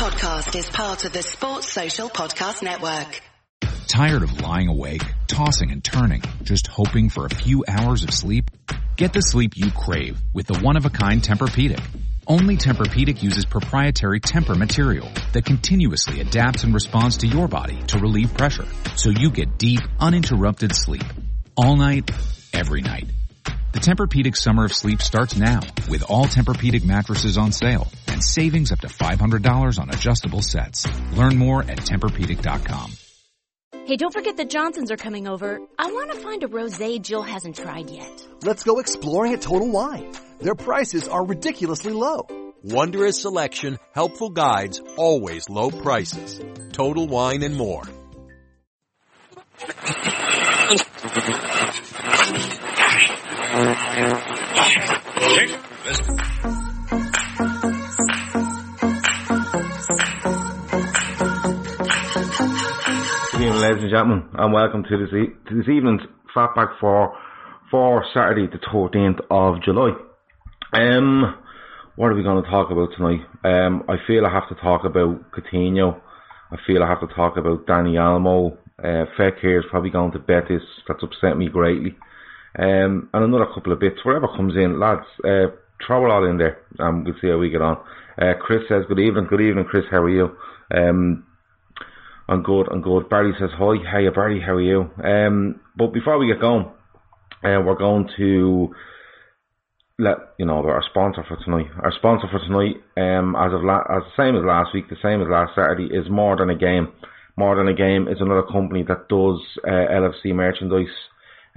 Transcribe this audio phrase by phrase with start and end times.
[0.00, 3.20] podcast is part of the Sports Social Podcast Network.
[3.86, 8.50] Tired of lying awake, tossing and turning, just hoping for a few hours of sleep?
[8.96, 11.82] Get the sleep you crave with the one-of-a-kind Tempur-Pedic.
[12.26, 17.98] Only Tempur-Pedic uses proprietary Tempur material that continuously adapts and responds to your body to
[17.98, 21.04] relieve pressure, so you get deep, uninterrupted sleep.
[21.58, 22.10] All night,
[22.54, 23.04] every night.
[23.72, 28.72] The Tempur-Pedic Summer of Sleep starts now with all Tempur-Pedic mattresses on sale and savings
[28.72, 30.88] up to $500 on adjustable sets.
[31.12, 32.92] Learn more at TempurPedic.com.
[33.86, 35.60] Hey, don't forget the Johnsons are coming over.
[35.78, 38.26] I want to find a rosé Jill hasn't tried yet.
[38.42, 40.12] Let's go exploring at Total Wine.
[40.40, 42.26] Their prices are ridiculously low.
[42.64, 46.40] Wondrous selection, helpful guides, always low prices.
[46.72, 47.84] Total Wine and more.
[63.80, 66.02] Ladies and gentlemen, and welcome to this, e- to this evening's
[66.36, 67.16] Fatback Four
[67.70, 69.92] for Saturday, the 13th of July.
[70.74, 71.34] Um,
[71.96, 73.20] what are we going to talk about tonight?
[73.42, 75.98] Um, I feel I have to talk about Coutinho.
[76.52, 78.58] I feel I have to talk about Danny Olmo.
[78.78, 80.60] Uh, Fekir is probably going to Betis.
[80.86, 81.96] That's upset me greatly.
[82.58, 84.04] Um, and another couple of bits.
[84.04, 87.48] Whatever comes in, lads, uh, throw it all in there, and we'll see how we
[87.48, 87.78] get on.
[88.20, 89.86] Uh, Chris says, "Good evening, good evening, Chris.
[89.90, 90.36] How are you?"
[90.70, 91.24] Um,
[92.30, 93.08] I'm good, I'm good.
[93.08, 94.88] Barry says, hi, hey Barry, how are you?
[95.02, 96.64] Um, but before we get going,
[97.42, 98.72] uh, we're going to
[99.98, 101.66] let you know about our sponsor for tonight.
[101.82, 105.02] Our sponsor for tonight, um, as of la- as the same as last week, the
[105.02, 106.92] same as last Saturday, is More Than a Game.
[107.36, 110.94] More Than a Game is another company that does uh, LFC merchandise,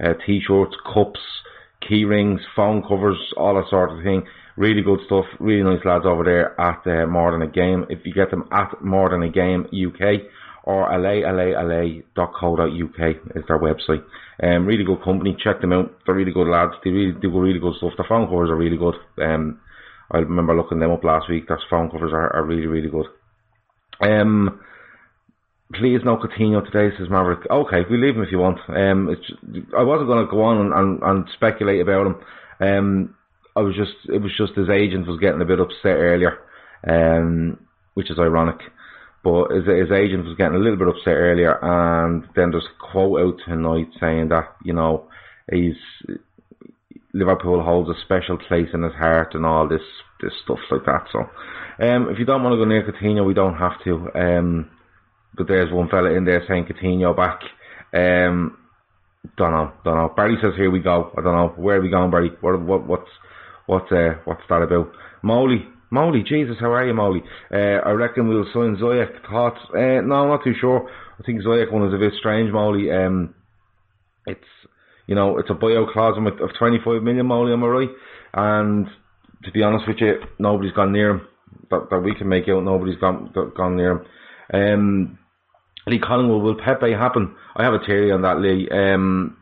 [0.02, 1.20] uh, t-shirts, cups,
[1.88, 4.24] key rings, phone covers, all that sort of thing.
[4.56, 5.26] Really good stuff.
[5.38, 7.86] Really nice lads over there at uh, More Than a Game.
[7.90, 10.26] If you get them at More Than a Game UK
[10.64, 10.90] or
[12.68, 13.00] uk
[13.36, 14.04] is their website.
[14.42, 15.36] Um, really good company.
[15.42, 15.92] Check them out.
[16.04, 16.72] They're really good lads.
[16.82, 17.92] They really do really good stuff.
[17.96, 18.94] The phone covers are really good.
[19.18, 19.60] Um,
[20.10, 21.48] I remember looking them up last week.
[21.48, 23.06] Their phone covers are, are really really good.
[24.00, 24.60] Um,
[25.72, 27.46] please no Coutinho today, says Maverick.
[27.50, 28.58] Okay, we leave him if you want.
[28.68, 29.14] Um,
[29.76, 32.16] I wasn't going to go on and, and, and speculate about him.
[32.60, 33.14] Um,
[33.56, 36.38] I was just, it was just his agent was getting a bit upset earlier,
[36.88, 37.58] um,
[37.94, 38.60] which is ironic.
[39.24, 42.92] But his, his agent was getting a little bit upset earlier, and then there's a
[42.92, 45.08] quote out tonight saying that you know
[45.50, 45.76] he's
[47.14, 49.80] Liverpool holds a special place in his heart and all this
[50.20, 51.06] this stuff like that.
[51.12, 51.20] So,
[51.84, 54.10] um, if you don't want to go near Coutinho, we don't have to.
[54.14, 54.70] Um,
[55.36, 57.40] but there's one fella in there saying Coutinho back.
[57.94, 58.58] Um,
[59.36, 60.12] don't know, don't know.
[60.14, 61.12] Barry says here we go.
[61.16, 62.30] I don't know where are we going, Barry.
[62.40, 63.10] What what what's
[63.66, 64.92] what's uh, what's that about?
[65.22, 67.22] Molly Molly, Jesus, how are you, Molly?
[67.52, 69.30] Uh, I reckon we'll sign Ziyech.
[69.30, 69.60] Thoughts?
[69.70, 70.90] Uh, no, I'm not too sure.
[71.20, 72.90] I think Ziyech one is a bit strange, Molly.
[72.90, 73.32] Um,
[74.26, 74.40] it's,
[75.06, 77.88] you know, it's a buyout clause of 25 million, Molly, am I right?
[78.32, 78.88] And
[79.44, 81.28] to be honest with you, nobody's gone near him.
[81.70, 84.04] That, that we can make out, nobody's gone, gone near him.
[84.52, 85.18] Um,
[85.86, 87.36] Lee Collingwood, will Pepe happen?
[87.54, 88.68] I have a theory on that, Lee.
[88.68, 89.36] Um,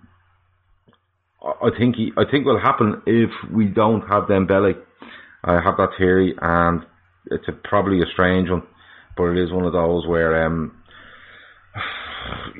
[1.42, 4.74] I think he, I think will happen if we don't have Dembele.
[5.44, 6.82] I have that theory, and
[7.26, 8.62] it's a, probably a strange one,
[9.16, 10.76] but it is one of those where, um,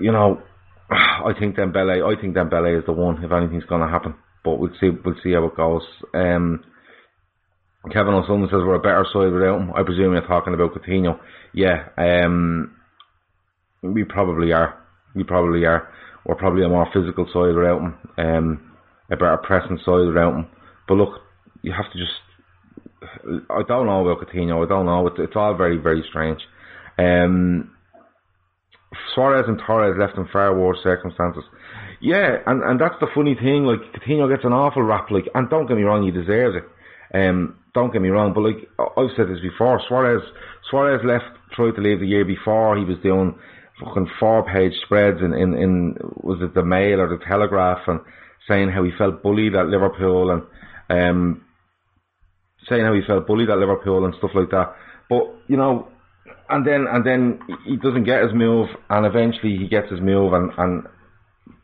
[0.00, 0.42] you know,
[0.90, 4.14] I think Dembele, I think Dembele is the one if anything's going to happen.
[4.44, 5.82] But we'll see, we'll see how it goes.
[6.14, 6.64] Um,
[7.92, 9.72] Kevin O'Sullivan says we're a better side without him.
[9.74, 11.18] I presume you're talking about Coutinho.
[11.52, 12.76] Yeah, um,
[13.82, 14.78] we probably are.
[15.14, 15.88] We probably are.
[16.24, 17.98] We're probably a more physical side without him.
[18.18, 18.72] Um,
[19.10, 20.46] a better pressing side without him.
[20.86, 21.20] But look,
[21.62, 22.12] you have to just
[23.50, 24.64] I don't know about Coutinho.
[24.64, 25.06] I don't know.
[25.06, 26.40] It's, it's all very, very strange.
[26.98, 27.70] Um,
[29.14, 31.44] Suarez and Torres left in far worse circumstances.
[32.00, 33.64] Yeah, and, and that's the funny thing.
[33.64, 35.10] Like Coutinho gets an awful rap.
[35.10, 36.64] Like, and don't get me wrong, he deserves it.
[37.14, 40.22] Um, don't get me wrong, but like I've said this before, Suarez
[40.70, 41.24] Suarez left,
[41.54, 42.76] tried to leave the year before.
[42.76, 43.34] He was doing
[43.80, 48.00] fucking four page spreads in, in, in was it the Mail or the Telegraph and
[48.48, 50.42] saying how he felt bullied at Liverpool and
[50.90, 51.44] um
[52.68, 54.74] saying how he felt bullied at Liverpool and stuff like that.
[55.08, 55.88] But you know,
[56.48, 60.32] and then and then he doesn't get his move, and eventually he gets his move,
[60.32, 60.84] and and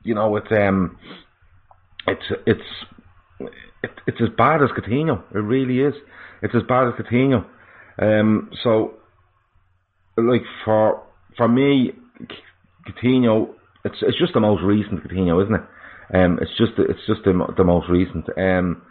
[0.02, 0.98] you know it's um
[2.06, 3.50] it's it's
[3.82, 5.22] it, it's as bad as Coutinho.
[5.34, 5.94] It really is.
[6.42, 7.44] It's as bad as Coutinho.
[8.00, 8.94] Um, so
[10.16, 11.02] like for
[11.36, 11.92] for me,
[12.86, 13.54] Coutinho,
[13.84, 15.62] it's it's just the most recent Coutinho, isn't it?
[16.14, 18.26] Um, it's just it's just the, the most recent.
[18.36, 18.82] Um,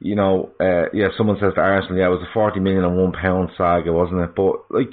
[0.00, 2.96] you know, uh, yeah, someone says to Arsenal, yeah, it was a forty million and
[2.96, 4.34] one pound saga, wasn't it?
[4.34, 4.92] But like,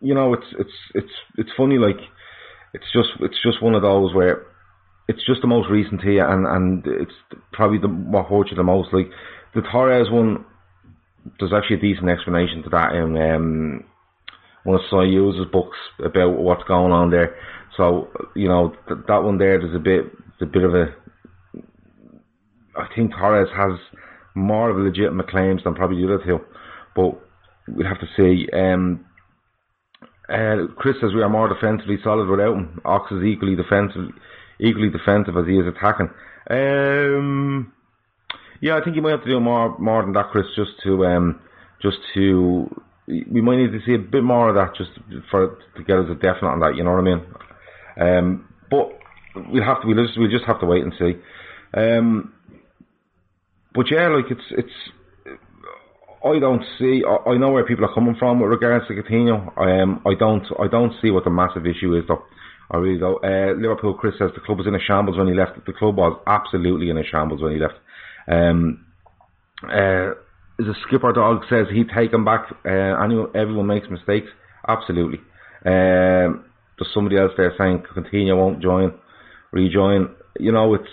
[0.00, 1.78] you know, it's it's it's it's funny.
[1.78, 2.00] Like,
[2.74, 4.46] it's just it's just one of those where
[5.08, 7.14] it's just the most recent here, and and it's
[7.52, 8.92] probably the what hurts you the most.
[8.92, 9.10] Like
[9.54, 10.44] the Torres one,
[11.38, 13.84] there's actually a decent explanation to that in um,
[14.64, 17.36] one of Suarez's books about what's going on there.
[17.76, 20.06] So you know th- that one there, there's a bit,
[20.40, 20.94] a bit of a.
[22.74, 23.78] I think Torres has
[24.34, 26.40] more of legitimate claims than probably the other two,
[26.94, 27.20] but
[27.68, 28.48] we'll have to see.
[28.52, 29.04] Um,
[30.28, 32.80] uh, Chris says we are more defensively solid without him.
[32.84, 34.08] Ox is equally defensive,
[34.60, 36.08] equally defensive as he is attacking.
[36.48, 37.72] Um,
[38.60, 41.04] yeah, I think you might have to do more more than that, Chris, just to
[41.04, 41.40] um,
[41.82, 44.90] just to we might need to see a bit more of that just
[45.30, 46.76] for to get us a definite on that.
[46.76, 47.26] You know what I mean?
[48.00, 48.98] Um, but
[49.34, 51.14] we'll have to we just we just have to wait and see.
[51.74, 52.32] Um,
[53.74, 55.38] but yeah, like it's it's.
[56.24, 57.02] I don't see.
[57.06, 59.56] I, I know where people are coming from with regards to Coutinho.
[59.58, 60.46] Um, I don't.
[60.60, 62.22] I don't see what the massive issue is though.
[62.70, 63.22] I really don't.
[63.24, 63.94] Uh, Liverpool.
[63.94, 65.64] Chris says the club was in a shambles when he left.
[65.66, 67.74] The club was absolutely in a shambles when he left.
[68.28, 68.86] Um,
[69.64, 70.14] uh,
[70.58, 72.46] the skipper dog says he'd take him back.
[72.64, 74.28] Uh, anyone, everyone makes mistakes.
[74.66, 75.18] Absolutely.
[75.64, 76.44] Um,
[76.78, 78.94] there's somebody else there saying Coutinho won't join,
[79.52, 80.14] rejoin.
[80.38, 80.88] You know, it's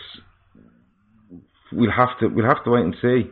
[1.72, 3.32] we'll have to we'll have to wait and see.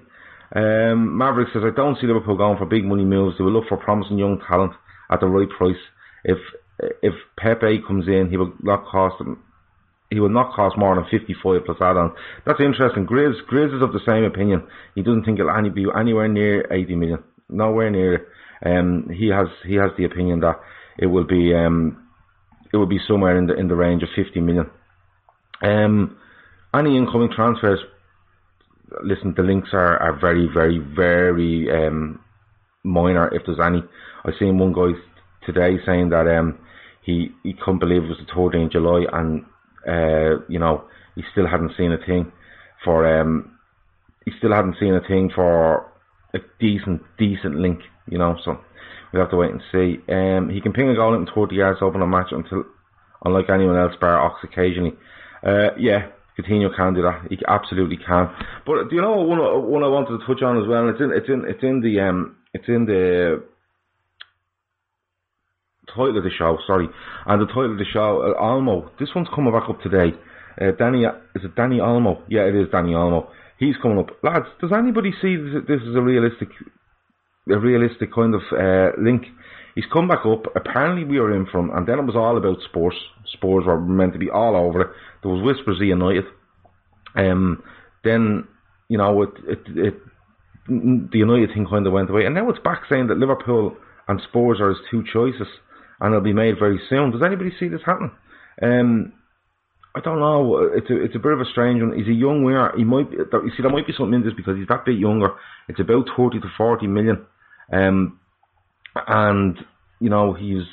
[0.56, 3.38] Um, Maverick says I don't see Liverpool going for big money moves.
[3.38, 4.74] They will look for promising young talent
[5.10, 5.82] at the right price.
[6.24, 6.38] If
[6.80, 9.44] if Pepe comes in, he will not cost them.
[10.10, 12.14] He will not cost more than 55 plus add-on.
[12.46, 13.06] That's interesting.
[13.06, 14.66] Grizz, Grizz is of the same opinion.
[14.96, 17.24] He doesn't think it'll any, be anywhere near 80 million.
[17.50, 18.28] Nowhere near it.
[18.66, 20.60] Um, he has he has the opinion that
[20.98, 22.08] it will be um,
[22.74, 24.70] it will be somewhere in the in the range of 50 million.
[25.62, 26.18] Um,
[26.74, 27.80] any incoming transfers
[29.04, 32.20] listen, the links are, are very, very, very um,
[32.84, 33.84] minor, if there's any.
[34.24, 34.98] I seen one guy
[35.46, 36.60] today saying that um,
[37.02, 39.46] he he couldn't believe it was the third day in July, and
[39.88, 40.84] uh, you know
[41.16, 42.32] he still hadn't seen a thing
[42.84, 43.58] for um,
[44.26, 45.90] he still hadn't seen a thing for
[46.34, 47.80] a decent, decent link,
[48.10, 48.38] you know.
[48.44, 48.60] So
[49.12, 50.00] we'll have to wait and see.
[50.12, 52.66] Um, he can ping a goal in 30 yards open a match until,
[53.24, 54.94] unlike anyone else, bar Ox occasionally.
[55.42, 56.08] Uh, yeah,
[56.38, 57.28] Coutinho can do that.
[57.30, 58.30] He absolutely can.
[58.66, 59.40] But do you know one
[59.70, 60.90] one I wanted to touch on as well?
[60.90, 63.44] It's in it's in it's in the um it's in the
[65.88, 66.58] title of the show.
[66.68, 66.88] Sorry,
[67.26, 68.90] and the title of the show uh, Olmo.
[69.00, 70.16] This one's coming back up today.
[70.60, 71.04] Uh, Danny
[71.36, 72.22] is it Danny Olmo?
[72.30, 73.28] Yeah, it is Danny Olmo.
[73.58, 74.46] He's coming up, lads.
[74.62, 76.50] Does anybody see this, this is a realistic
[77.50, 79.24] a realistic kind of uh, link?
[79.78, 80.46] He's come back up.
[80.56, 82.98] Apparently, we were in from, and then it was all about sports.
[83.32, 84.88] Spurs were meant to be all over it.
[85.22, 86.24] There was whispers of United.
[87.16, 87.62] Um,
[88.04, 88.48] then
[88.90, 89.94] you know it, it, it
[90.68, 93.78] the United thing kind of went away, and now it's back saying that Liverpool
[94.08, 95.48] and Spurs are his two choices,
[96.00, 97.12] and it'll be made very soon.
[97.12, 98.18] Does anybody see this happening?
[98.60, 99.14] Um,
[99.94, 100.72] I don't know.
[100.74, 101.96] It's a it's a bit of a strange one.
[101.96, 102.72] He's a young winger.
[102.76, 105.36] He might you see there might be something in this because he's that bit younger.
[105.70, 107.28] It's about thirty to forty million.
[107.72, 108.20] Um,
[109.08, 109.58] and
[110.00, 110.64] you know he's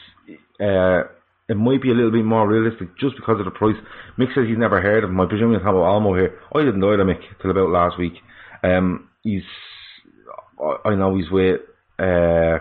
[0.60, 1.02] uh,
[1.48, 3.76] it might be a little bit more realistic just because of the price.
[4.18, 5.20] Mick says he's never heard of him.
[5.20, 6.38] I presume about Olmo here.
[6.54, 8.14] I didn't know that Mick till about last week.
[8.62, 9.42] Um, he's
[10.84, 11.60] I know he's with
[11.98, 12.58] uh,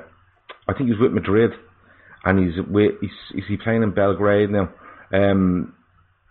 [0.68, 1.52] I think he's with Madrid,
[2.26, 4.70] and he's with he's is he playing in Belgrade now.
[5.14, 5.76] Um,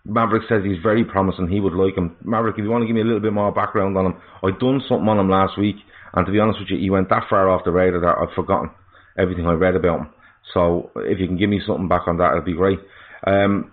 [0.05, 1.47] Maverick says he's very promising.
[1.47, 2.17] He would like him.
[2.23, 4.59] Maverick, if you want to give me a little bit more background on him, I'd
[4.59, 5.77] done something on him last week,
[6.13, 8.35] and to be honest with you, he went that far off the radar that I've
[8.35, 8.69] forgotten
[9.17, 10.09] everything I read about him.
[10.53, 12.79] So if you can give me something back on that, it'd be great.
[13.25, 13.71] Um,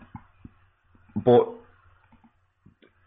[1.17, 1.49] but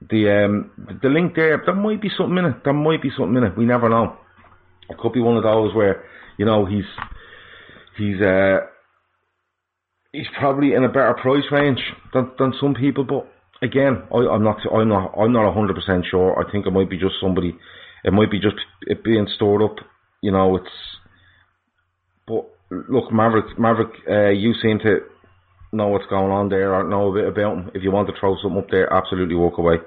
[0.09, 2.63] the um, the link there, there might be something in it.
[2.63, 3.57] There might be something in it.
[3.57, 4.17] We never know.
[4.89, 6.03] It could be one of those where
[6.37, 6.85] you know he's
[7.97, 8.59] he's uh,
[10.11, 11.79] he's probably in a better price range
[12.13, 13.05] than, than some people.
[13.05, 16.37] But again, I, I'm not I'm not I'm not hundred percent sure.
[16.37, 17.57] I think it might be just somebody.
[18.03, 19.77] It might be just it being stored up.
[20.21, 20.69] You know, it's
[22.27, 24.99] but look, Maverick, Maverick, uh, you seem to
[25.71, 27.71] know what's going on there or know a bit about him.
[27.73, 29.77] If you want to throw something up there, absolutely walk away.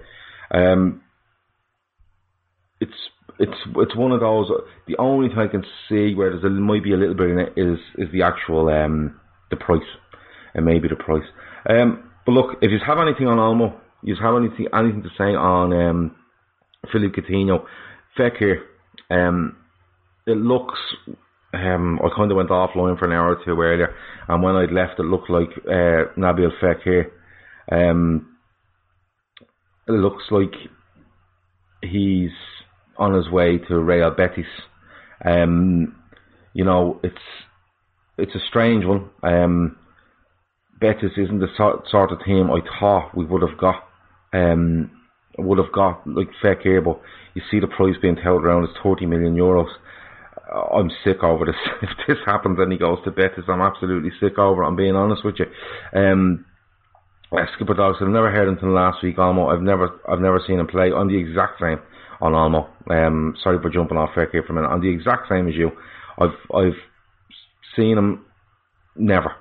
[0.52, 1.02] Um,
[2.80, 2.92] it's
[3.38, 4.50] it's it's one of those.
[4.86, 7.38] The only thing I can see where there's a, might be a little bit in
[7.38, 9.80] it is is the actual um, the price
[10.54, 11.26] and maybe the price.
[11.68, 15.34] Um, but look, if you have anything on Olmo, you have anything anything to say
[15.34, 16.16] on um,
[16.92, 17.64] Coutinho,
[18.18, 18.60] Fekir,
[19.10, 19.56] um,
[20.26, 20.78] it looks
[21.52, 23.94] um, I kind of went offline for an hour or two earlier,
[24.28, 27.10] and when I'd left, it looked like uh, Nabil Fekir.
[27.70, 28.36] Um,
[29.88, 30.52] it looks like
[31.82, 32.30] he's
[32.96, 34.46] on his way to Real Betis.
[35.24, 35.96] Um,
[36.52, 37.16] you know, it's
[38.18, 39.10] it's a strange one.
[39.22, 39.76] Um,
[40.80, 43.82] Betis isn't the sort, sort of team I thought we would have got.
[44.32, 44.90] Um,
[45.38, 47.00] would have got like Fekir, but
[47.34, 49.68] you see the price being touted around as 30 million euros.
[50.52, 51.56] I'm sick over this.
[51.82, 54.66] if this happens and he goes to Betis, I'm absolutely sick over it.
[54.66, 55.46] I'm being honest with you.
[55.98, 56.44] Um,
[57.54, 59.16] Skipper Dogs, I've never heard him until last week.
[59.16, 61.78] Olmo, I've never, I've never seen him play on the exact same
[62.20, 62.68] on Olmo.
[62.90, 64.68] Um, sorry for jumping off here for a minute.
[64.68, 65.72] On the exact same as you,
[66.18, 66.78] I've, I've
[67.74, 68.24] seen him
[68.94, 69.32] never.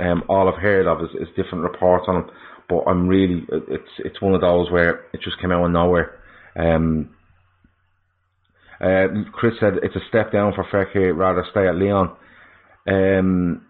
[0.00, 2.30] Um, all I've heard of is, is different reports on him,
[2.68, 6.18] but I'm really, it's, it's one of those where it just came out of nowhere.
[6.56, 7.10] Um,
[8.80, 12.10] uh, Chris said it's a step down for Fekir, rather stay at Lyon.
[12.86, 13.66] Um,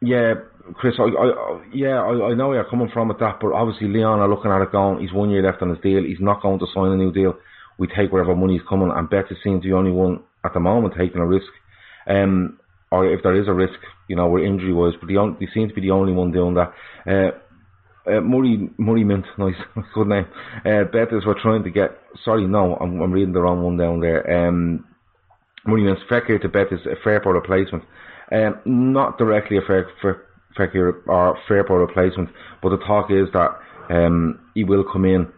[0.00, 0.34] yeah,
[0.74, 3.88] Chris, I, I, yeah, I, I know where you're coming from with that, but obviously
[3.88, 6.42] Lyon are looking at it going, he's one year left on his deal, he's not
[6.42, 7.34] going to sign a new deal.
[7.78, 10.60] We take whatever money's coming, and Betis seems to be the only one at the
[10.60, 11.50] moment taking a risk.
[12.06, 12.58] Um,
[12.90, 15.68] or if there is a risk, you know, we're injury wise, but the they seem
[15.68, 16.72] to be the only one doing that.
[17.06, 17.38] Uh,
[18.06, 19.54] uh, Murray Murray Mint, nice,
[19.94, 20.26] good name.
[20.64, 21.98] Uh, Betis were trying to get.
[22.24, 24.48] Sorry, no, I'm, I'm reading the wrong one down there.
[24.48, 24.84] Um,
[25.66, 27.84] Murray Mint, Fekir to Betis, a Firpo replacement.
[28.32, 29.90] Um, not directly a fair,
[30.58, 32.30] Fekir or Firpo replacement,
[32.62, 33.50] but the talk is that
[33.90, 35.28] um, he will come in,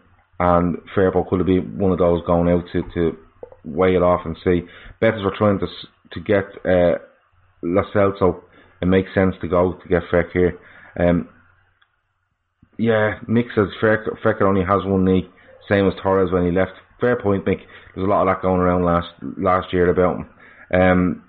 [0.41, 3.17] and Firpo could be one of those going out to, to
[3.65, 4.63] weigh it off and see.
[5.01, 5.67] Betis were trying to
[6.13, 6.99] to get uh,
[7.63, 8.43] Lo Celso.
[8.81, 10.53] It makes sense to go to get Fekir.
[10.99, 11.29] Um,
[12.79, 15.29] yeah, Mick says Fekir only has one knee,
[15.69, 16.73] same as Torres when he left.
[17.01, 17.61] Fair point, Mick.
[17.95, 20.29] There's a lot of that going around last last year about him.
[20.73, 21.25] Um,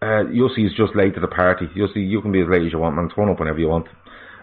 [0.00, 1.66] uh, Yossi is just late to the party.
[1.76, 3.08] Yossi, you can be as late as you want, man.
[3.08, 3.86] Turn up whenever you want.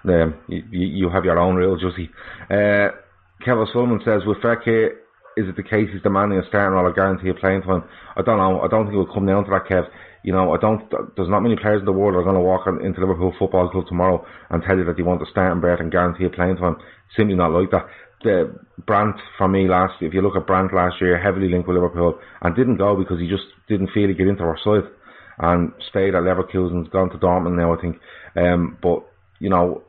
[0.05, 2.09] Um, you, you have your own rules, Yossi.
[2.49, 2.95] Uh,
[3.43, 4.91] Kevin Sullivan says, with Fekir,
[5.37, 7.83] is it the case he's demanding a starting role or guarantee of playing time?
[8.15, 8.61] I don't know.
[8.61, 9.87] I don't think it will come down to that, Kev
[10.23, 10.89] you know, I don't.
[11.15, 13.69] There's not many players in the world that are going to walk into Liverpool Football
[13.69, 16.29] Club tomorrow and tell you that they want to start in berth and guarantee a
[16.29, 16.75] playing time.
[17.15, 17.87] Simply not like that.
[18.23, 18.53] The
[18.85, 22.19] Brandt for me last, if you look at Brandt last year, heavily linked with Liverpool
[22.41, 24.91] and didn't go because he just didn't feel he get into our side
[25.39, 27.97] and stayed at Leverkusen's gone to Dortmund now, I think.
[28.35, 29.05] Um, but
[29.39, 29.83] you know,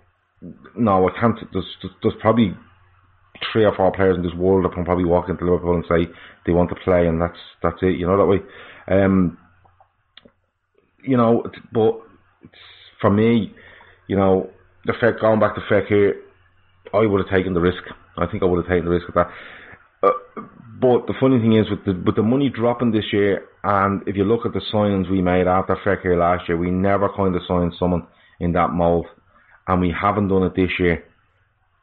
[0.76, 1.38] no, I can't.
[1.52, 1.66] There's,
[2.02, 2.54] there's probably
[3.52, 6.10] three or four players in this world that can probably walk into Liverpool and say
[6.46, 7.98] they want to play, and that's that's it.
[7.98, 8.38] You know that way.
[8.88, 9.38] Um,
[11.02, 12.00] you know, but
[13.00, 13.54] for me,
[14.06, 14.50] you know,
[14.84, 16.12] the fact going back to Fekir,
[16.92, 17.82] I would have taken the risk.
[18.16, 19.30] I think I would have taken the risk of that.
[20.02, 20.42] Uh,
[20.80, 24.16] but the funny thing is, with the with the money dropping this year, and if
[24.16, 27.42] you look at the signings we made after Fekir last year, we never kind of
[27.46, 28.06] signed someone
[28.38, 29.06] in that mould,
[29.68, 31.04] and we haven't done it this year.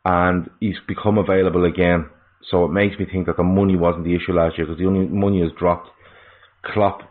[0.04, 2.10] And he's become available again,
[2.50, 4.88] so it makes me think that the money wasn't the issue last year because the
[4.88, 5.90] only money has dropped.
[6.64, 7.02] Klopp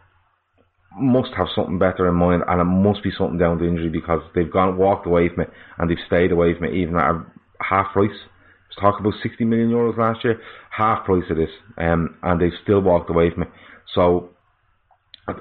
[0.96, 4.20] must have something better in mind, and it must be something down to injury because
[4.34, 7.14] they've gone walked away from it and they've stayed away from it even at
[7.60, 8.10] half price.
[8.10, 12.58] Let's talk about 60 million euros last year, half price of this, um, and they've
[12.62, 13.50] still walked away from it.
[13.94, 14.30] So,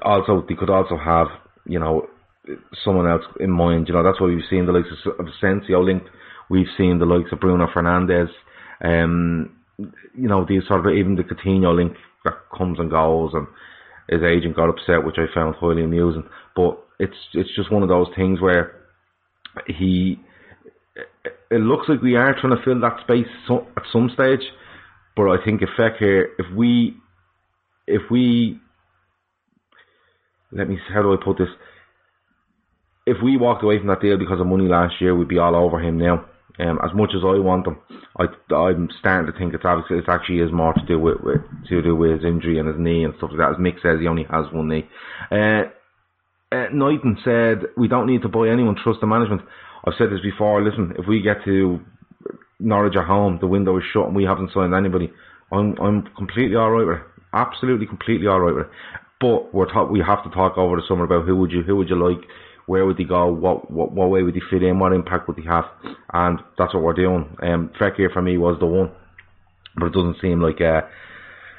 [0.02, 1.28] also they could also have,
[1.64, 2.08] you know,
[2.84, 3.88] someone else in mind.
[3.88, 6.08] You know, that's why we've seen the likes of Asensio linked.
[6.48, 8.28] We've seen the likes of Bruno Fernandes.
[8.82, 13.46] Um, you know, these sort of even the Coutinho link that comes and goes and
[14.08, 16.24] his agent got upset, which I found highly amusing.
[16.54, 18.72] But it's it's just one of those things where
[19.66, 20.18] he.
[21.50, 24.40] It looks like we are trying to fill that space at some stage,
[25.14, 26.96] but I think if here, if we,
[27.86, 28.58] if we,
[30.50, 31.48] let me how do I put this?
[33.06, 35.54] If we walked away from that deal because of money last year, we'd be all
[35.54, 36.24] over him now.
[36.58, 37.76] Um, as much as I want him,
[38.18, 41.42] I, I'm starting to think it's obviously it actually is more to do with, with
[41.68, 43.50] to do with his injury and his knee and stuff like that.
[43.50, 44.88] As Mick says, he only has one knee.
[45.30, 45.64] Uh,
[46.52, 48.76] uh, Knighton said we don't need to buy anyone.
[48.82, 49.42] Trust the management.
[49.84, 50.62] I've said this before.
[50.62, 51.80] Listen, if we get to
[52.58, 55.12] Norwich at home, the window is shut, and we haven't signed anybody.
[55.52, 57.02] I'm I'm completely all right with it.
[57.32, 58.72] Absolutely, completely all right with it.
[59.20, 61.76] But we're talk, we have to talk over the summer about who would you who
[61.76, 62.22] would you like
[62.66, 63.32] where would he go?
[63.32, 64.78] What, what what way would he fit in?
[64.78, 65.64] What impact would he have?
[66.12, 67.36] And that's what we're doing.
[67.42, 68.90] Um, Fekir for me was the one,
[69.76, 70.82] but it doesn't seem like uh,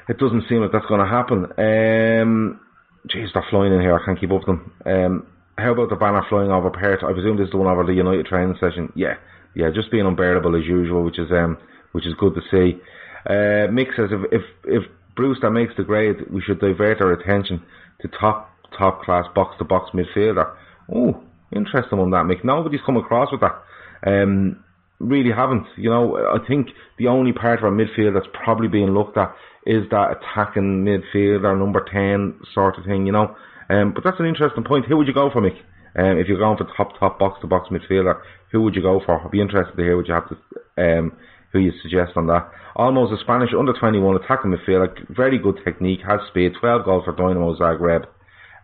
[0.08, 1.44] it doesn't seem like that's going to happen.
[1.58, 2.60] Um,
[3.08, 3.98] jeez, they're flying in here.
[3.98, 4.72] I can't keep up with them.
[4.84, 7.02] Um, how about the banner flying over Perth?
[7.02, 8.92] I presume this is the one over the United training session.
[8.94, 9.14] Yeah,
[9.54, 11.58] yeah, just being unbearable as usual, which is um,
[11.92, 12.78] which is good to see.
[13.26, 14.82] Uh, Mick says if if if
[15.16, 17.62] Brewster makes the grade, we should divert our attention
[18.02, 20.54] to top top class box to box midfielder.
[20.92, 21.22] Oh,
[21.54, 22.44] interesting on that, Mick.
[22.44, 23.62] Nobody's come across with that.
[24.06, 24.64] Um,
[24.98, 25.66] really haven't.
[25.76, 26.68] You know, I think
[26.98, 29.34] the only part of our midfield that's probably being looked at
[29.66, 33.36] is that attacking midfield or number 10 sort of thing, you know.
[33.68, 34.86] Um, but that's an interesting point.
[34.86, 35.58] Who would you go for, Mick?
[35.96, 38.20] Um, if you're going for top, top box to box midfielder,
[38.52, 39.20] who would you go for?
[39.20, 40.36] I'd be interested to hear what you have to,
[40.76, 41.12] um,
[41.52, 42.50] who you suggest on that.
[42.76, 47.12] Almost a Spanish under 21 attacking midfielder, very good technique, has speed, 12 goals for
[47.14, 48.06] Dinamo Zagreb.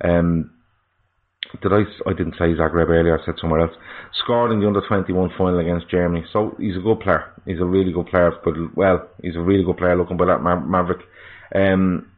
[0.02, 0.53] Um,
[1.62, 1.82] did I?
[2.08, 3.18] I didn't say Zagreb earlier.
[3.18, 3.76] I said somewhere else.
[4.23, 6.25] Scored in the under twenty one final against Germany.
[6.32, 7.32] So he's a good player.
[7.46, 8.32] He's a really good player.
[8.44, 9.96] But well, he's a really good player.
[9.96, 11.00] Looking by that Ma- Maverick.
[11.54, 12.11] Um,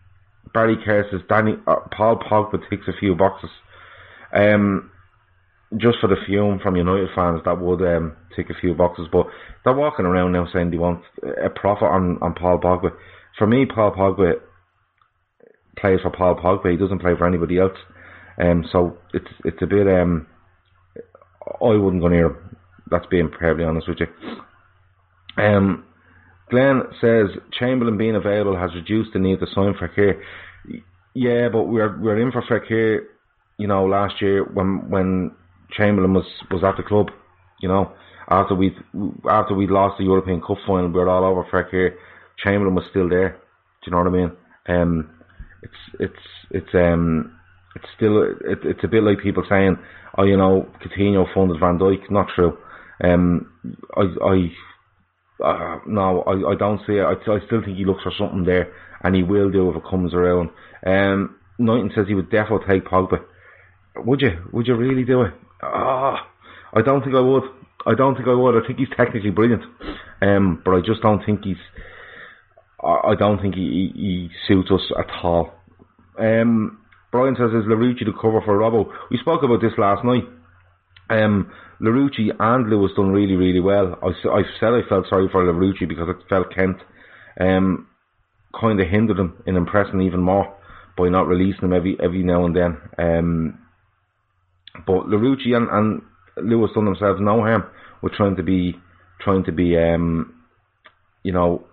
[0.55, 3.51] Barry Kerr says Danny uh, Paul Pogba ticks a few boxes.
[4.33, 4.91] Um,
[5.77, 9.09] just for the fume from United fans, that would um, a few boxes.
[9.11, 9.27] But
[9.65, 12.91] they're walking around now saying they want a profit on, on Paul Pogba.
[13.39, 14.35] For me, Paul Pogba
[15.77, 16.71] plays for Paul Pogba.
[16.71, 17.77] He doesn't play for anybody else.
[18.41, 19.87] Um, so it's it's a bit.
[19.87, 20.27] Um,
[21.63, 22.57] I wouldn't go near him.
[22.91, 25.43] That's being perfectly honest with you.
[25.43, 25.85] Um,
[26.51, 27.29] Glenn says
[27.59, 30.21] Chamberlain being available has reduced the need to sign Fekir.
[31.15, 33.07] Yeah, but we're we're in for Fekir.
[33.59, 35.33] You know, last year when when
[35.73, 37.09] Chamberlain was was at the club,
[37.61, 37.93] you know,
[38.29, 38.77] after we
[39.29, 41.95] after we lost the European Cup final, we were all over Fekir.
[42.43, 43.31] Chamberlain was still there.
[43.31, 44.33] Do you know what I mean?
[44.69, 45.11] Um,
[45.63, 47.39] it's it's it's um
[47.77, 49.79] it's still it, it's a bit like people saying,
[50.19, 52.11] oh, you know, Coutinho funded Van Dijk.
[52.11, 52.59] Not true.
[53.05, 53.53] Um,
[53.95, 54.51] I I
[55.45, 57.03] uh, no, I, I don't see it.
[57.05, 59.83] I, I still think he looks for something there, and he will do if it
[59.89, 60.51] comes around.
[60.85, 63.23] Um, Knighton says he would definitely take Pogba.
[63.97, 64.33] Would you?
[64.53, 65.35] Would you really do it?
[65.63, 66.27] Ah,
[66.73, 67.45] I don't think I would.
[67.87, 68.63] I don't think I would.
[68.63, 69.63] I think he's technically brilliant,
[70.23, 71.57] um, but I just don't think he's.
[72.83, 75.53] I, I don't think he, he, he suits us at all.
[76.19, 76.79] Um,
[77.17, 78.93] Brian says, is Larouci the cover for Robbo?
[79.11, 80.25] We spoke about this last night.
[81.09, 83.99] Um, Larouci and Lewis done really, really well.
[84.03, 86.77] I, I said I felt sorry for Larouci because I felt Kent
[87.41, 87.89] um,
[88.61, 90.55] kind of hindered him in impressing even more
[90.99, 92.77] by not releasing him every every now and then.
[92.99, 93.59] Um,
[94.87, 96.03] but Larouci and, and
[96.37, 97.65] Lewis done themselves no harm
[98.03, 98.79] with trying to be
[99.23, 100.35] trying to be um,
[101.23, 101.65] you know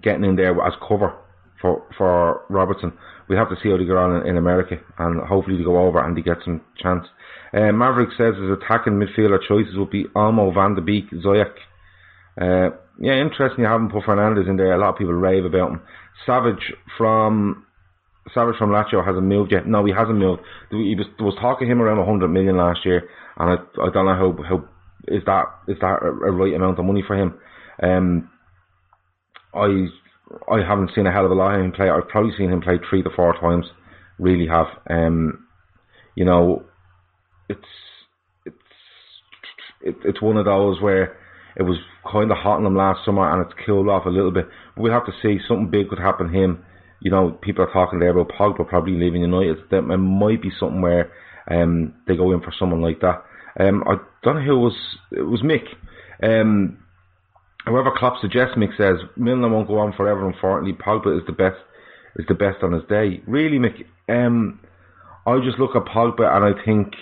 [0.00, 1.14] getting in there as cover
[1.60, 2.92] for for Robertson
[3.28, 5.78] we'll have to see how they get on in, in America, and hopefully they go
[5.78, 7.06] over and they get some chance.
[7.52, 11.54] Uh, Maverick says his attacking midfielder choices would be Olmo, Van de Beek, Ziyech.
[12.40, 14.72] Uh, yeah, interesting you haven't put Fernandes in there.
[14.72, 15.80] A lot of people rave about him.
[16.26, 16.60] Savić
[16.96, 17.66] from
[18.34, 19.66] Savić from Lazio hasn't moved yet.
[19.66, 20.42] No, he hasn't moved.
[20.70, 24.14] He was there was him around 100 million last year, and I I don't know
[24.14, 24.68] how how
[25.06, 27.34] is that is that a, a right amount of money for him.
[27.82, 28.30] Um,
[29.54, 29.86] I
[30.50, 31.88] I haven't seen a hell of a lot of him play.
[31.88, 33.66] I've probably seen him play three to four times.
[34.18, 34.66] Really have.
[34.88, 35.46] Um,
[36.14, 36.64] you know,
[37.48, 37.60] it's
[38.44, 38.56] it's
[39.80, 41.16] it, it's one of those where
[41.56, 41.78] it was
[42.10, 44.46] kind of hot on him last summer and it's cooled off a little bit.
[44.74, 46.64] But we'll have to see something big could happen to him.
[47.00, 49.58] You know, people are talking there about Pogba probably leaving United.
[49.70, 51.12] That it might be something where
[51.50, 53.24] um, they go in for someone like that.
[53.58, 54.76] Um, I don't know who it was.
[55.12, 55.66] It was Mick.
[56.22, 56.78] Um,
[57.68, 60.26] However, Klopp suggests, Mick says Milner won't go on forever.
[60.26, 61.56] Unfortunately, Pogba is the best
[62.16, 63.22] is the best on his day.
[63.26, 63.84] Really, Mick.
[64.08, 64.60] Um,
[65.26, 66.94] I just look at Pogba and I think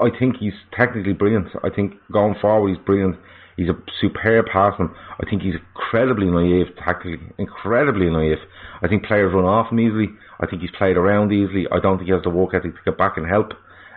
[0.00, 1.48] I think he's technically brilliant.
[1.62, 3.16] I think going forward he's brilliant.
[3.56, 4.88] He's a superb passer.
[5.20, 8.38] I think he's incredibly naive tactically, incredibly naive.
[8.82, 10.08] I think players run off him easily.
[10.40, 11.66] I think he's played around easily.
[11.70, 13.52] I don't think he has the work ethic to get back and help.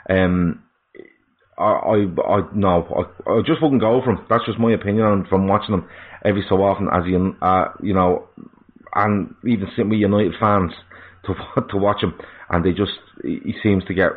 [0.09, 0.63] Um,
[1.57, 1.95] I, I,
[2.27, 2.87] I no,
[3.27, 4.25] I, I just wouldn't go for him.
[4.29, 5.87] That's just my opinion on from watching him
[6.25, 8.27] every so often, as you, uh, you know,
[8.95, 10.71] and even sitting with United fans
[11.25, 11.33] to
[11.69, 12.13] to watch him,
[12.49, 14.11] and they just he seems to get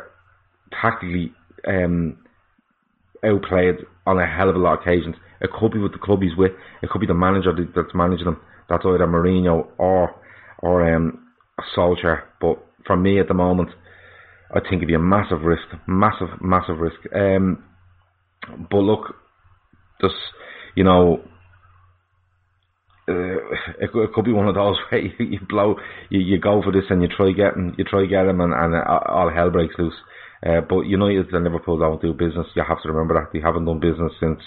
[0.81, 1.33] tactically
[1.67, 2.17] um,
[3.23, 5.15] outplayed on a hell of a lot of occasions.
[5.41, 6.51] It could be with the club he's with.
[6.81, 8.39] It could be the manager that's managing him.
[8.69, 10.15] That's either Mourinho or
[10.59, 11.27] or um,
[11.75, 12.23] Solskjaer.
[12.41, 13.69] But for me at the moment,
[14.53, 16.99] I think it'd be a massive risk, massive, massive risk.
[17.13, 17.63] Um,
[18.71, 19.15] but look,
[20.01, 20.15] just
[20.75, 21.21] you know,
[23.09, 23.37] uh,
[23.79, 25.75] it, it, could be one of those where you, you blow,
[26.09, 28.75] you, you, go for this and you try getting, you try get him, and, and
[28.75, 29.95] all hell breaks loose.
[30.45, 32.47] Uh, but United and Liverpool don't do business.
[32.55, 34.39] You have to remember that they haven't done business since.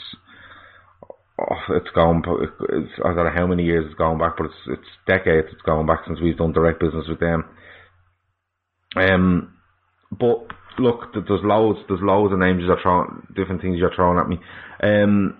[1.41, 2.23] Oh, it's gone.
[2.43, 5.49] It's, I don't know how many years it's gone back, but it's it's decades.
[5.53, 7.45] It's gone back since we've done direct business with them.
[8.95, 9.55] Um,
[10.11, 10.47] but
[10.79, 14.39] look, there's loads, there's loads of names you're throwing, different things you're throwing at me.
[14.83, 15.37] Um,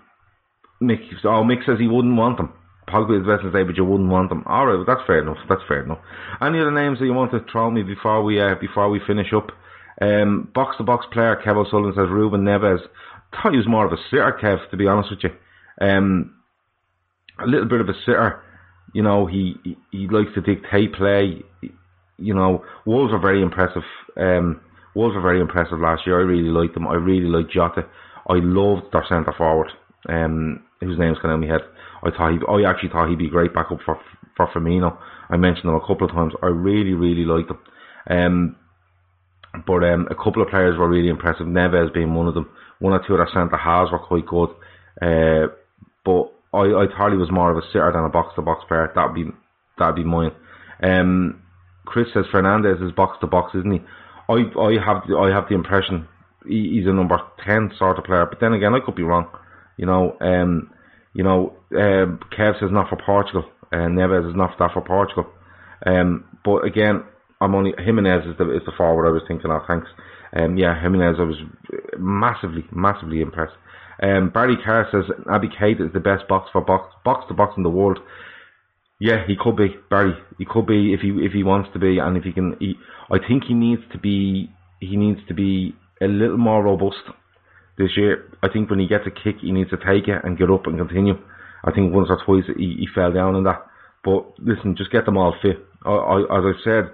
[0.83, 2.53] Mick, oh, Mick says he wouldn't want them.
[2.89, 4.43] Pogba is best to say, but you wouldn't want them.
[4.47, 5.37] All right, well, that's fair enough.
[5.49, 6.01] That's fair enough.
[6.43, 9.33] Any other names that you want to throw me before we uh, before we finish
[9.33, 9.53] up?
[10.01, 12.81] Um, box to box player Kev O'Sullivan says Ruben Neves.
[13.31, 15.87] thought he was more of a sitter, Kev, to be honest with you.
[15.87, 16.35] Um,
[17.39, 18.43] a little bit of a sitter.
[18.95, 21.43] You know, he, he, he likes to dictate play.
[22.21, 23.83] You know, Wolves are very impressive.
[24.17, 24.61] Um,
[24.95, 26.21] Wolves were very impressive last year.
[26.21, 26.87] I really liked them.
[26.89, 27.87] I really liked Jota.
[28.29, 29.71] I loved their centre forward,
[30.09, 31.63] um, whose kind of in my head.
[32.03, 33.99] I thought he, I actually thought he'd be great backup for
[34.37, 34.97] for Firmino.
[35.29, 36.33] I mentioned him a couple of times.
[36.43, 37.59] I really, really liked him.
[38.09, 38.57] Um,
[39.67, 41.47] but um, a couple of players were really impressive.
[41.47, 42.49] Neves being one of them.
[42.79, 44.51] One or two of their centre halves were quite good.
[45.03, 45.53] Uh,
[46.05, 48.65] but I, I thought he was more of a sitter than a box to box
[48.69, 48.91] player.
[48.95, 49.25] That'd be
[49.79, 50.33] that'd be mine.
[50.83, 51.43] Um,
[51.85, 53.81] Chris says Fernandes is box to box, isn't he?
[54.29, 56.07] I I have the, I have the impression
[56.47, 58.27] he, he's a number ten sort of player.
[58.27, 59.29] But then again, I could be wrong.
[59.77, 60.71] You know, um,
[61.15, 64.83] you know, uh, Kev says not for Portugal, and uh, Neves is not that for
[64.83, 65.27] Portugal.
[65.87, 67.05] Um, but again,
[67.41, 69.63] I'm only Jimenez is the is the forward I was thinking of.
[69.67, 69.89] Thanks.
[70.37, 71.37] Um, yeah, Jimenez, I was
[71.99, 73.55] massively, massively impressed.
[74.03, 77.55] Um, Barry Carr says Naby Keita is the best box for box box to box
[77.57, 77.99] in the world.
[79.01, 80.13] Yeah, he could be Barry.
[80.39, 82.55] He could be if he if he wants to be, and if he can.
[82.61, 82.75] He,
[83.11, 84.51] I think he needs to be.
[84.79, 87.03] He needs to be a little more robust
[87.79, 88.31] this year.
[88.43, 90.67] I think when he gets a kick, he needs to take it and get up
[90.67, 91.15] and continue.
[91.65, 93.67] I think once or twice he, he fell down in that.
[94.05, 95.59] But listen, just get them all fit.
[95.85, 96.93] I, I, as I said,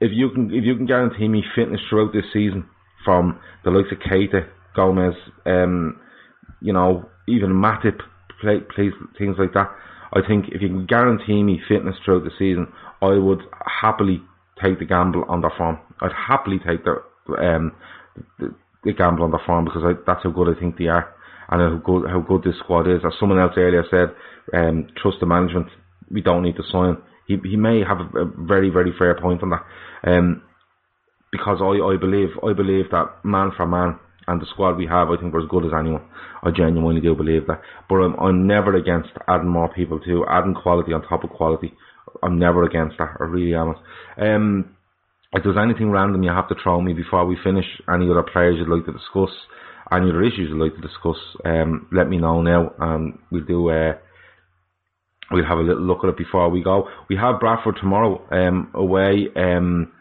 [0.00, 2.66] if you can if you can guarantee me fitness throughout this season
[3.04, 6.00] from the likes of Keita, Gomez, um,
[6.60, 8.00] you know, even Matip,
[8.40, 9.70] play, plays things like that.
[10.12, 12.68] I think if you can guarantee me fitness throughout the season,
[13.02, 14.22] I would happily
[14.62, 15.78] take the gamble on their form.
[16.00, 17.02] I'd happily take the
[17.38, 17.72] um,
[18.38, 21.12] the, the gamble on their form because I, that's how good I think they are
[21.50, 23.02] and how good how good this squad is.
[23.04, 24.14] As someone else earlier said,
[24.58, 25.66] um, trust the management.
[26.10, 26.96] We don't need to sign.
[27.26, 29.64] He he may have a, a very very fair point on that.
[30.04, 30.42] Um,
[31.32, 35.08] because I, I believe I believe that man for man and the squad we have,
[35.10, 36.02] I think we're as good as anyone.
[36.42, 37.60] I genuinely do believe that.
[37.88, 41.72] But I'm, I'm never against adding more people to adding quality on top of quality.
[42.22, 43.16] I'm never against that.
[43.20, 43.74] I really am.
[44.18, 44.76] Um,
[45.32, 48.56] if there's anything random you have to throw me before we finish, any other players
[48.58, 49.30] you'd like to discuss,
[49.92, 53.70] any other issues you'd like to discuss, um, let me know now, and we'll do.
[53.70, 53.94] Uh,
[55.30, 56.88] we'll have a little look at it before we go.
[57.08, 59.28] We have Bradford tomorrow um, away.
[59.36, 59.92] Um,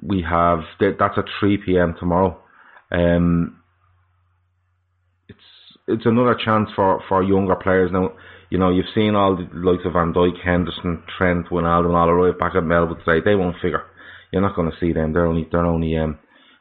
[0.00, 1.94] we have that's at three p.m.
[1.98, 2.41] tomorrow.
[2.92, 3.62] Um,
[5.28, 5.38] it's
[5.88, 8.12] it's another chance for, for younger players now.
[8.50, 12.38] You know, you've seen all the likes of Van Dijk, Henderson, Trent, Wijnaldum, all arrive
[12.38, 13.24] back at Melwood today.
[13.24, 13.82] They won't figure.
[14.30, 15.12] You're not going to see them.
[15.12, 16.18] They're only they're only um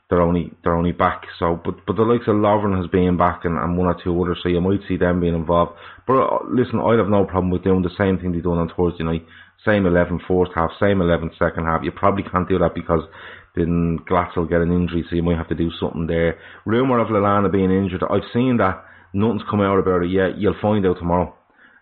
[0.09, 1.23] they're only they're only back.
[1.39, 4.21] So, but but the likes of Lovren has been back and, and one or two
[4.21, 5.73] others, so you might see them being involved.
[6.05, 8.71] But uh, listen, I'd have no problem with doing the same thing they done on
[8.75, 9.25] Thursday night.
[9.65, 11.83] Same 11 first half, same 11 second half.
[11.83, 13.03] You probably can't do that because
[13.55, 16.39] then Glatzel get an injury, so you might have to do something there.
[16.65, 18.85] Rumour of Lallana being injured, I've seen that.
[19.13, 20.37] Nothing's come out about it yet.
[20.37, 21.35] You'll find out tomorrow.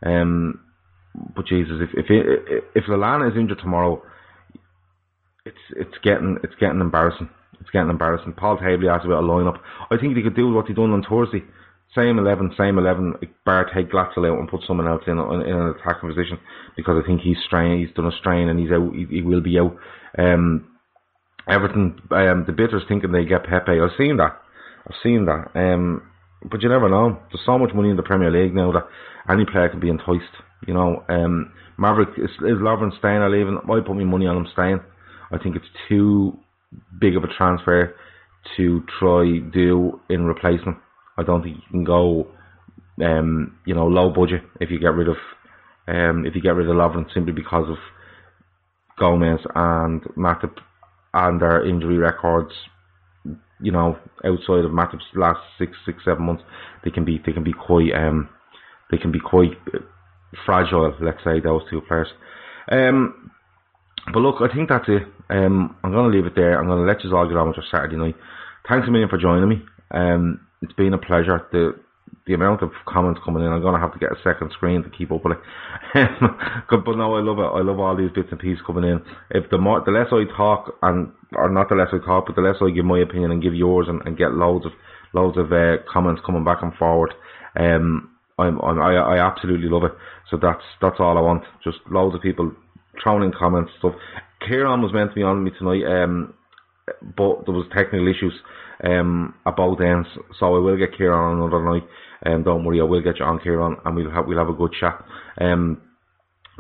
[0.04, 0.62] Um,
[1.36, 2.06] but Jesus, if if
[2.76, 4.02] if, Lallana is injured tomorrow,
[5.46, 7.30] it's it's getting it's getting embarrassing.
[7.60, 8.34] It's getting embarrassing.
[8.34, 9.60] Paul Tabley asked about a lineup.
[9.92, 11.44] I think he could do what he done on Thursday.
[11.96, 13.16] Same eleven, same eleven.
[13.46, 16.40] Bar take Glatzel out and put someone else in in, in an attacking position
[16.76, 17.80] because I think he's strain.
[17.86, 18.94] He's done a strain and he's out.
[18.94, 19.76] He, he will be out.
[20.18, 20.68] Um,
[21.50, 23.80] Everton, um, the bitters thinking they get Pepe.
[23.80, 24.40] I've seen that.
[24.88, 25.52] I've seen that.
[25.56, 26.04] Um,
[26.50, 27.20] but you never know.
[27.32, 28.88] There's so much money in the Premier League now that
[29.30, 30.36] any player can be enticed.
[30.68, 33.58] You know, um, Maverick is, is Lovren staying or leaving?
[33.58, 34.80] I put my money on him staying.
[35.32, 36.38] I think it's too
[37.00, 37.96] big of a transfer
[38.58, 40.78] to try do in replacement.
[41.18, 42.28] I don't think you can go,
[43.04, 45.18] um, you know, low budget if you get rid of,
[45.88, 47.78] um, if you get rid of Lovren simply because of
[48.98, 50.56] Gomez and Matip
[51.14, 52.52] and their injury records,
[53.62, 56.44] you know, outside of Matip's last six, six, seven months,
[56.84, 58.30] they can be they can be quite um
[58.92, 59.58] they can be quite
[60.46, 60.94] fragile.
[61.02, 62.08] Let's say those two players.
[62.72, 63.32] Um,
[64.14, 65.04] but look, I think that's it.
[65.30, 66.60] Um, I'm going to leave it there.
[66.60, 68.16] I'm going to let you all get on with your Saturday night.
[68.68, 69.62] Thanks a million for joining me.
[69.92, 71.46] Um, it's been a pleasure.
[71.52, 71.74] The
[72.26, 74.84] the amount of comments coming in, I'm going to have to get a second screen
[74.84, 75.42] to keep up with it.
[76.70, 77.58] but no, I love it.
[77.58, 79.02] I love all these bits and pieces coming in.
[79.32, 82.36] If the more, the less I talk, and or not the less I talk, but
[82.36, 84.72] the less I give my opinion and give yours, and, and get loads of
[85.14, 87.14] loads of uh, comments coming back and forward.
[87.60, 89.92] Um, I'm, I'm, I, I absolutely love it.
[90.30, 91.44] So that's that's all I want.
[91.64, 92.52] Just loads of people
[93.04, 93.94] throwing in comments stuff.
[94.48, 96.34] Kieran was meant to be on me tonight, um,
[97.18, 98.34] but there was technical issues
[98.84, 100.08] um, at both ends.
[100.40, 101.84] So I will get Kieran on another night.
[102.26, 104.54] Um, don't worry, I will get you on Kieran, and we'll have we'll have a
[104.54, 105.04] good chat.
[105.40, 105.82] Um,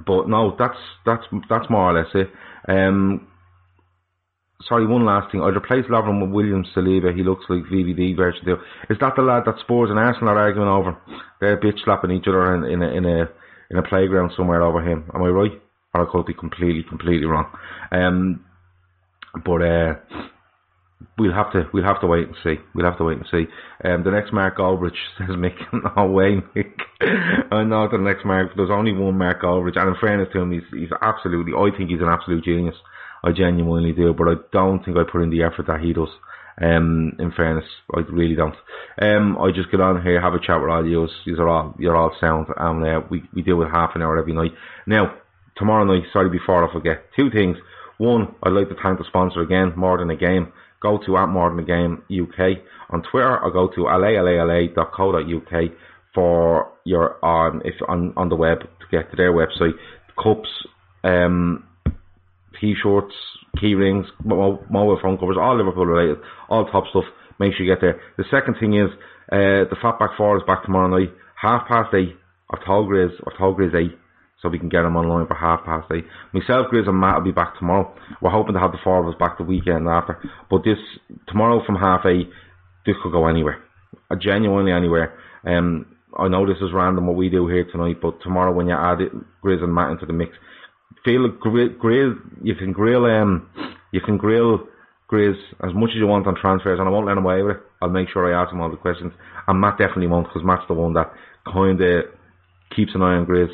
[0.05, 2.29] but no, that's that's that's more or less it.
[2.67, 3.27] Um,
[4.67, 5.41] sorry, one last thing.
[5.41, 7.15] I'd replace Lovren with William Saliba.
[7.15, 8.57] He looks like VVD version two.
[8.89, 10.97] Is that the lad that Spurs and Arsenal are arguing over?
[11.39, 13.29] They're bitch slapping each other in, in a in a
[13.71, 15.09] in a playground somewhere over him.
[15.13, 15.61] Am I right?
[15.93, 17.51] Or I could be completely completely wrong.
[17.91, 18.45] Um,
[19.45, 19.93] but uh,
[21.17, 22.55] we'll have to we'll have to wait and see.
[22.73, 23.45] We'll have to wait and see.
[23.83, 25.55] Um, the next Mark Goldbridge says Mick.
[25.95, 26.73] No way, Mick.
[27.51, 28.51] I know the next Mark.
[28.55, 31.53] There's only one Mark Goldbridge, and in fairness to him, he's he's absolutely.
[31.53, 32.75] I think he's an absolute genius.
[33.23, 36.09] I genuinely do, but I don't think I put in the effort that he does.
[36.61, 38.55] Um, in fairness, I really don't.
[39.01, 41.07] Um, I just get on here, have a chat with all you.
[41.25, 44.33] You're all you're all sound, and uh, we we deal with half an hour every
[44.33, 44.51] night.
[44.85, 45.15] Now,
[45.55, 47.57] tomorrow night, sorry, before I forget, two things.
[47.97, 50.53] One, I'd like to thank the sponsor again, more than a game.
[50.81, 53.87] Go to at more than a game UK on Twitter, or go to
[55.37, 55.71] uk
[56.15, 59.73] for your on if on on the web to get to their website.
[60.21, 60.49] Cups,
[61.03, 61.65] um,
[62.59, 63.13] t-shirts,
[63.59, 66.17] key rings, mobile phone covers, all Liverpool related,
[66.49, 67.05] all top stuff.
[67.39, 68.01] Make sure you get there.
[68.17, 68.89] The second thing is
[69.31, 72.15] uh, the Fatback Four is back tomorrow night, half past eight.
[72.51, 73.11] I've told Grizz,
[73.57, 73.97] Grizz eight,
[74.41, 76.05] so we can get them online for half past eight.
[76.33, 77.93] Myself, Grizz, and Matt will be back tomorrow.
[78.21, 80.17] We're hoping to have the four of us back the weekend after.
[80.49, 80.77] But this
[81.27, 82.29] tomorrow from half eight,
[82.85, 83.61] this could go anywhere,
[84.09, 85.17] uh, genuinely anywhere.
[85.45, 85.85] Um,
[86.17, 89.01] I know this is random what we do here tonight, but tomorrow when you add
[89.01, 89.11] it,
[89.43, 90.31] Grizz and Matt into the mix,
[91.05, 93.49] feel grill you can grill um
[93.91, 94.67] you can grill
[95.11, 97.57] Grizz as much as you want on transfers, and I won't let him away with
[97.57, 97.63] it.
[97.81, 99.11] I'll make sure I ask him all the questions,
[99.47, 101.11] and Matt definitely won't, because Matt's the one that
[101.51, 102.05] kind of
[102.75, 103.49] keeps an eye on Grizz,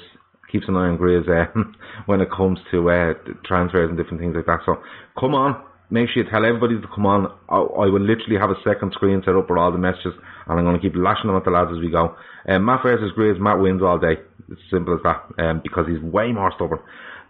[0.51, 1.51] keeps an eye on Grizz uh,
[2.05, 3.13] when it comes to uh,
[3.45, 4.59] transfers and different things like that.
[4.65, 4.81] So
[5.19, 7.27] come on, make sure you tell everybody to come on.
[7.49, 10.13] I, I will literally have a second screen set up with all the messages,
[10.47, 12.15] and I'm going to keep lashing them at the lads as we go.
[12.47, 14.17] Um, Matt versus Grizz, Matt wins all day.
[14.49, 16.79] It's simple as that, um, because he's way more stubborn.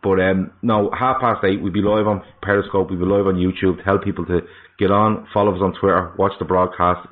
[0.04, 3.36] But um, no, half past eight, we'll be live on Periscope, we'll be live on
[3.36, 3.84] YouTube.
[3.84, 4.42] Tell people to
[4.78, 7.08] get on, follow us on Twitter, watch the broadcast,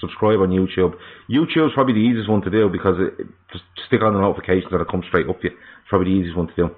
[0.00, 0.94] subscribe on YouTube.
[1.30, 4.80] YouTube's probably the easiest one to do because it, just stick on the notifications and
[4.80, 5.54] it comes straight up to you.
[5.54, 6.70] It's probably the easiest one to do.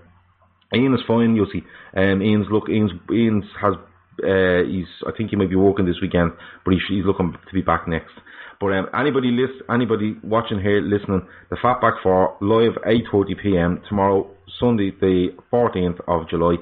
[0.75, 1.63] Ian is fine, you'll see.
[1.97, 3.75] Um, Ian's look, Ian's, Ian's has,
[4.23, 6.33] uh, he's, I think he might be working this weekend,
[6.65, 8.13] but he's, he's looking to be back next.
[8.61, 13.83] But um, anybody list, anybody watching here, listening, the Fatback Four live 8:30 p.m.
[13.89, 16.57] tomorrow, Sunday, the 14th of July.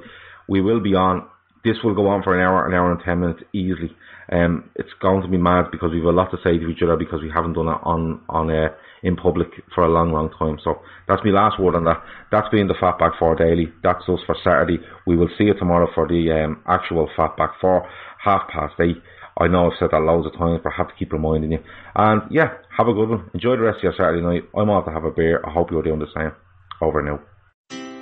[0.49, 1.27] We will be on.
[1.69, 3.95] This will go on for an hour, an hour and ten minutes easily.
[4.33, 6.97] Um, it's going to be mad because we've a lot to say to each other
[6.97, 8.69] because we haven't done it on on uh,
[9.03, 10.59] in public for a long, long time.
[10.65, 12.03] So that's my last word on that.
[12.33, 13.67] That's been the Fatback Four Daily.
[13.83, 14.79] That's us for Saturday.
[15.07, 17.87] We will see you tomorrow for the um, actual Fatback Four,
[18.25, 18.97] half past eight.
[19.39, 21.61] I know I've said that loads of times, but I have to keep reminding you.
[21.95, 23.31] And yeah, have a good one.
[23.35, 24.45] Enjoy the rest of your Saturday night.
[24.57, 25.43] I'm off to have a beer.
[25.47, 26.33] I hope you're doing the same.
[26.81, 27.21] Over now.